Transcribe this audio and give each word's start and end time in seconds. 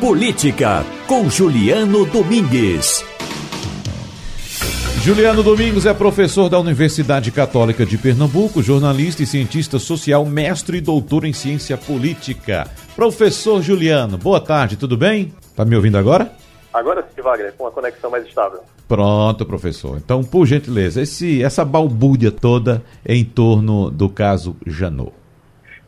Política, 0.00 0.82
com 1.06 1.28
Juliano 1.28 2.06
Domingues. 2.06 3.04
Juliano 5.02 5.42
Domingos 5.42 5.84
é 5.84 5.92
professor 5.92 6.48
da 6.48 6.58
Universidade 6.58 7.30
Católica 7.30 7.84
de 7.84 7.98
Pernambuco, 7.98 8.62
jornalista 8.62 9.22
e 9.22 9.26
cientista 9.26 9.78
social, 9.78 10.24
mestre 10.24 10.78
e 10.78 10.80
doutor 10.80 11.26
em 11.26 11.34
ciência 11.34 11.76
política. 11.76 12.66
Professor 12.96 13.60
Juliano, 13.60 14.16
boa 14.16 14.40
tarde, 14.40 14.78
tudo 14.78 14.96
bem? 14.96 15.34
Tá 15.54 15.66
me 15.66 15.76
ouvindo 15.76 15.98
agora? 15.98 16.32
Agora 16.72 17.06
sim, 17.14 17.20
Wagner, 17.20 17.52
com 17.52 17.64
uma 17.64 17.70
conexão 17.70 18.10
mais 18.10 18.26
estável. 18.26 18.60
Pronto, 18.88 19.44
professor. 19.44 19.98
Então, 19.98 20.24
por 20.24 20.46
gentileza, 20.46 21.02
esse, 21.02 21.42
essa 21.42 21.62
balbúrdia 21.62 22.32
toda 22.32 22.82
em 23.04 23.22
torno 23.22 23.90
do 23.90 24.08
caso 24.08 24.56
Janot. 24.66 25.19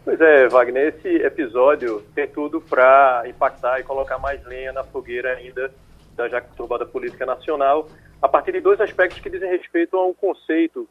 Pois 0.04 0.20
é, 0.20 0.48
Wagner, 0.48 0.88
esse 0.88 1.08
episódio 1.22 2.02
tem 2.12 2.26
tudo 2.26 2.60
para 2.60 3.22
impactar 3.26 3.78
e 3.78 3.84
colocar 3.84 4.18
mais 4.18 4.44
lenha 4.44 4.72
na 4.72 4.82
fogueira 4.82 5.36
ainda 5.36 5.72
da 6.16 6.28
já 6.28 6.40
conturbada 6.40 6.84
política 6.84 7.24
nacional, 7.24 7.86
a 8.20 8.28
partir 8.28 8.50
de 8.50 8.60
dois 8.60 8.80
aspectos 8.80 9.20
que 9.20 9.30
dizem 9.30 9.48
respeito 9.48 9.96
a 9.96 10.04
um 10.04 10.12
conceito 10.12 10.88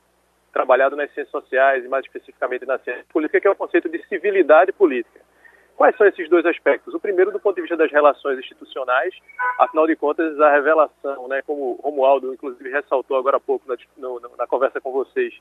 trabalhado 0.54 0.96
nas 0.96 1.14
ciências 1.14 1.30
sociais 1.30 1.84
e 1.84 1.90
mais 1.90 2.06
especificamente 2.06 2.66
na 2.66 2.80
ciência 2.80 3.06
política, 3.12 3.42
que 3.42 3.48
é 3.48 3.52
o 3.52 3.56
conceito 3.56 3.90
de 3.90 4.02
civilidade 4.08 4.72
política. 4.72 5.20
Quais 5.76 5.96
são 5.98 6.08
esses 6.08 6.30
dois 6.30 6.46
aspectos? 6.46 6.94
O 6.94 7.00
primeiro, 7.00 7.32
do 7.32 7.40
ponto 7.40 7.56
de 7.56 7.62
vista 7.62 7.76
das 7.76 7.92
relações 7.92 8.40
institucionais, 8.40 9.14
afinal 9.58 9.88
de 9.88 9.96
contas, 9.96 10.40
a 10.40 10.52
revelação, 10.52 11.28
né, 11.28 11.42
como 11.42 11.80
Romualdo, 11.84 12.34
inclusive, 12.34 12.70
ressaltou 12.70 13.18
agora 13.18 13.38
há 13.38 13.40
pouco 13.40 13.68
na, 13.68 13.76
no, 13.98 14.22
na 14.38 14.48
conversa 14.48 14.80
com 14.80 14.92
vocês, 14.92 15.34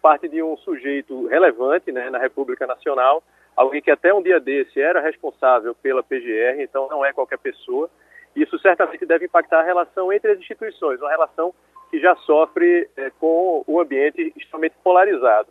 parte 0.00 0.28
de 0.28 0.42
um 0.42 0.56
sujeito 0.58 1.26
relevante 1.26 1.92
né, 1.92 2.10
na 2.10 2.18
República 2.18 2.66
Nacional, 2.66 3.22
alguém 3.56 3.82
que 3.82 3.90
até 3.90 4.14
um 4.14 4.22
dia 4.22 4.38
desse 4.38 4.80
era 4.80 5.00
responsável 5.00 5.74
pela 5.74 6.02
PGR, 6.02 6.60
então 6.60 6.88
não 6.88 7.04
é 7.04 7.12
qualquer 7.12 7.38
pessoa. 7.38 7.90
Isso 8.36 8.58
certamente 8.60 9.04
deve 9.04 9.26
impactar 9.26 9.60
a 9.60 9.64
relação 9.64 10.12
entre 10.12 10.32
as 10.32 10.38
instituições, 10.38 11.00
uma 11.00 11.10
relação 11.10 11.52
que 11.90 11.98
já 11.98 12.14
sofre 12.16 12.88
é, 12.96 13.10
com 13.18 13.64
o 13.66 13.80
ambiente 13.80 14.32
extremamente 14.36 14.76
polarizado. 14.84 15.48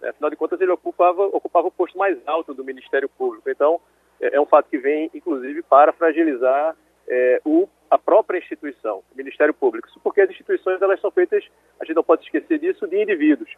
Né? 0.00 0.08
Afinal 0.08 0.30
de 0.30 0.36
contas, 0.36 0.60
ele 0.60 0.70
ocupava, 0.70 1.24
ocupava 1.24 1.68
o 1.68 1.70
posto 1.70 1.98
mais 1.98 2.16
alto 2.26 2.54
do 2.54 2.64
Ministério 2.64 3.08
Público. 3.08 3.50
Então, 3.50 3.80
é, 4.20 4.36
é 4.36 4.40
um 4.40 4.46
fato 4.46 4.70
que 4.70 4.78
vem, 4.78 5.10
inclusive, 5.12 5.62
para 5.62 5.92
fragilizar 5.92 6.76
é, 7.08 7.40
o, 7.44 7.68
a 7.90 7.98
própria 7.98 8.38
instituição, 8.38 9.02
o 9.12 9.16
Ministério 9.16 9.52
Público. 9.52 9.88
Isso 9.88 10.00
porque 10.00 10.20
as 10.20 10.30
instituições 10.30 10.80
elas 10.80 11.00
são 11.00 11.10
feitas, 11.10 11.44
a 11.80 11.84
gente 11.84 11.96
não 11.96 12.04
pode 12.04 12.22
esquecer 12.22 12.58
disso, 12.58 12.86
de 12.86 13.02
indivíduos 13.02 13.50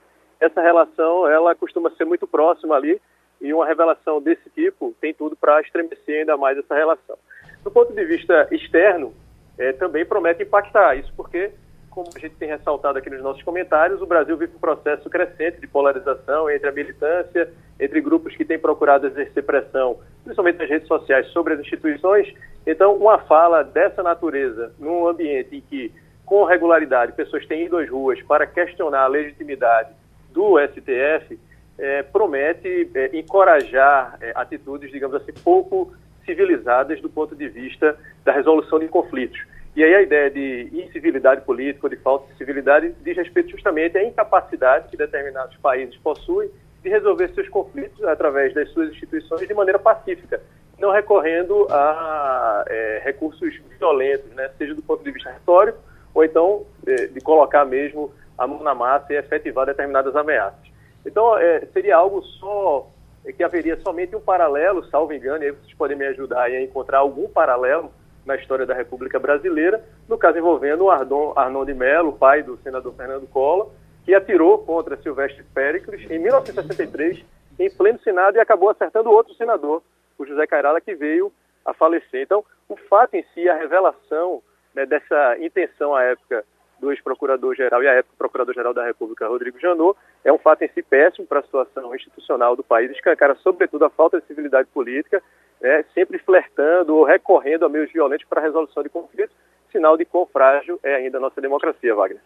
essa 0.42 0.60
relação 0.60 1.28
ela 1.28 1.54
costuma 1.54 1.90
ser 1.90 2.04
muito 2.04 2.26
próxima 2.26 2.74
ali 2.74 3.00
e 3.40 3.54
uma 3.54 3.64
revelação 3.64 4.20
desse 4.20 4.50
tipo 4.50 4.94
tem 5.00 5.14
tudo 5.14 5.36
para 5.36 5.60
estremecer 5.60 6.20
ainda 6.20 6.36
mais 6.36 6.58
essa 6.58 6.74
relação. 6.74 7.16
Do 7.62 7.70
ponto 7.70 7.92
de 7.92 8.04
vista 8.04 8.48
externo, 8.50 9.14
é, 9.56 9.72
também 9.72 10.04
promete 10.04 10.42
impactar 10.42 10.96
isso, 10.96 11.12
porque, 11.16 11.52
como 11.88 12.08
a 12.14 12.18
gente 12.18 12.34
tem 12.34 12.48
ressaltado 12.48 12.98
aqui 12.98 13.08
nos 13.08 13.22
nossos 13.22 13.42
comentários, 13.44 14.02
o 14.02 14.06
Brasil 14.06 14.36
vive 14.36 14.56
um 14.56 14.58
processo 14.58 15.08
crescente 15.08 15.60
de 15.60 15.68
polarização 15.68 16.50
entre 16.50 16.68
a 16.68 16.72
militância, 16.72 17.48
entre 17.78 18.00
grupos 18.00 18.34
que 18.34 18.44
têm 18.44 18.58
procurado 18.58 19.06
exercer 19.06 19.44
pressão, 19.44 20.00
principalmente 20.24 20.58
nas 20.58 20.68
redes 20.68 20.88
sociais, 20.88 21.28
sobre 21.28 21.54
as 21.54 21.60
instituições. 21.60 22.34
Então, 22.66 22.94
uma 22.94 23.18
fala 23.18 23.62
dessa 23.62 24.02
natureza, 24.02 24.72
num 24.78 25.06
ambiente 25.06 25.56
em 25.56 25.60
que, 25.60 25.92
com 26.26 26.44
regularidade, 26.44 27.12
pessoas 27.12 27.46
têm 27.46 27.66
ido 27.66 27.76
às 27.76 27.88
ruas 27.88 28.20
para 28.22 28.46
questionar 28.46 29.02
a 29.02 29.08
legitimidade 29.08 30.01
do 30.32 30.58
STF 30.58 31.38
é, 31.78 32.02
promete 32.02 32.90
é, 32.94 33.16
encorajar 33.16 34.16
é, 34.20 34.32
atitudes, 34.34 34.90
digamos 34.90 35.16
assim, 35.16 35.32
pouco 35.42 35.92
civilizadas 36.24 37.00
do 37.00 37.08
ponto 37.08 37.34
de 37.34 37.48
vista 37.48 37.96
da 38.24 38.32
resolução 38.32 38.78
de 38.78 38.88
conflitos. 38.88 39.40
E 39.74 39.82
aí 39.82 39.94
a 39.94 40.02
ideia 40.02 40.30
de 40.30 40.68
incivilidade 40.72 41.40
política 41.42 41.88
de 41.88 41.96
falta 41.96 42.30
de 42.30 42.36
civilidade 42.36 42.94
diz 43.02 43.16
respeito 43.16 43.50
justamente 43.50 43.96
à 43.96 44.04
incapacidade 44.04 44.88
que 44.88 44.96
determinados 44.96 45.56
países 45.56 45.96
possuem 45.96 46.50
de 46.82 46.88
resolver 46.88 47.32
seus 47.34 47.48
conflitos 47.48 48.04
através 48.04 48.52
das 48.52 48.68
suas 48.70 48.90
instituições 48.90 49.46
de 49.48 49.54
maneira 49.54 49.78
pacífica, 49.78 50.42
não 50.78 50.90
recorrendo 50.90 51.66
a 51.70 52.64
é, 52.68 53.02
recursos 53.04 53.54
violentos, 53.78 54.30
né, 54.32 54.50
seja 54.58 54.74
do 54.74 54.82
ponto 54.82 55.02
de 55.02 55.10
vista 55.10 55.30
retórico 55.30 55.78
ou 56.14 56.24
então 56.24 56.66
é, 56.86 57.06
de 57.06 57.20
colocar 57.20 57.64
mesmo 57.64 58.12
a 58.42 58.46
mão 58.46 58.62
na 58.62 58.74
massa 58.74 59.12
e 59.12 59.16
efetivar 59.16 59.66
determinadas 59.66 60.14
ameaças. 60.16 60.60
Então, 61.06 61.38
é, 61.38 61.60
seria 61.72 61.96
algo 61.96 62.22
só 62.22 62.88
é, 63.24 63.32
que 63.32 63.44
haveria 63.44 63.78
somente 63.80 64.16
um 64.16 64.20
paralelo, 64.20 64.84
salvo 64.86 65.12
engano, 65.12 65.44
e 65.44 65.46
aí 65.46 65.52
vocês 65.52 65.74
podem 65.74 65.96
me 65.96 66.06
ajudar 66.06 66.42
a 66.42 66.60
encontrar 66.62 66.98
algum 66.98 67.28
paralelo 67.28 67.92
na 68.26 68.36
história 68.36 68.66
da 68.66 68.74
República 68.74 69.18
Brasileira, 69.18 69.82
no 70.08 70.18
caso 70.18 70.38
envolvendo 70.38 70.84
o 70.84 70.90
Ardon, 70.90 71.32
Arnon 71.36 71.64
de 71.64 71.74
Mello, 71.74 72.12
pai 72.12 72.42
do 72.42 72.56
senador 72.58 72.94
Fernando 72.94 73.28
Collor, 73.28 73.70
que 74.04 74.14
atirou 74.14 74.58
contra 74.58 74.96
Silvestre 74.96 75.44
Péricles 75.54 76.08
em 76.10 76.18
1963, 76.18 77.24
em 77.58 77.70
pleno 77.70 78.00
Senado, 78.00 78.36
e 78.36 78.40
acabou 78.40 78.70
acertando 78.70 79.10
outro 79.10 79.34
senador, 79.34 79.82
o 80.18 80.26
José 80.26 80.46
Cairala, 80.46 80.80
que 80.80 80.94
veio 80.94 81.32
a 81.64 81.72
falecer. 81.72 82.22
Então, 82.22 82.44
o 82.68 82.76
fato 82.76 83.14
em 83.14 83.24
si, 83.34 83.48
a 83.48 83.56
revelação 83.56 84.42
né, 84.74 84.84
dessa 84.86 85.36
intenção 85.38 85.94
à 85.94 86.02
época 86.04 86.44
do 86.82 86.90
ex-procurador-geral 86.90 87.82
e 87.82 87.88
a 87.88 87.94
época 87.94 88.14
procurador-geral 88.18 88.74
da 88.74 88.84
República, 88.84 89.28
Rodrigo 89.28 89.58
Janot, 89.60 89.96
é 90.24 90.32
um 90.32 90.38
fato 90.38 90.62
em 90.62 90.68
si 90.74 90.82
péssimo 90.82 91.26
para 91.26 91.38
a 91.38 91.42
situação 91.42 91.94
institucional 91.94 92.56
do 92.56 92.64
país, 92.64 92.90
escancara 92.90 93.36
sobretudo 93.36 93.84
a 93.84 93.90
falta 93.90 94.20
de 94.20 94.26
civilidade 94.26 94.68
política, 94.74 95.22
né, 95.60 95.84
sempre 95.94 96.18
flertando 96.18 96.96
ou 96.96 97.04
recorrendo 97.04 97.64
a 97.64 97.68
meios 97.68 97.92
violentos 97.92 98.26
para 98.28 98.40
a 98.40 98.44
resolução 98.44 98.82
de 98.82 98.88
conflitos, 98.88 99.34
sinal 99.70 99.96
de 99.96 100.04
quão 100.04 100.26
frágil 100.26 100.78
é 100.82 100.96
ainda 100.96 101.18
a 101.18 101.20
nossa 101.20 101.40
democracia, 101.40 101.94
Wagner. 101.94 102.20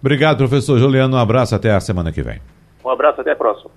Obrigado, 0.00 0.38
professor 0.38 0.78
Juliano. 0.78 1.16
Um 1.16 1.20
abraço 1.20 1.54
até 1.54 1.70
a 1.70 1.80
semana 1.80 2.10
que 2.10 2.22
vem. 2.22 2.40
Um 2.82 2.88
abraço, 2.88 3.20
até 3.20 3.32
a 3.32 3.36
próxima. 3.36 3.70